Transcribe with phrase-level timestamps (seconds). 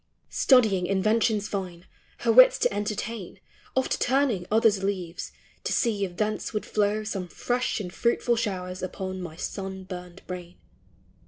[0.31, 0.41] 343
[0.79, 1.85] Studying inventions fine,
[2.25, 3.39] her wits to entertain,
[3.75, 5.31] Oft turning others' leaves,
[5.63, 10.23] to see if thence would flow Some fresh and fruitful showers upon my sun burned
[10.25, 10.55] brain.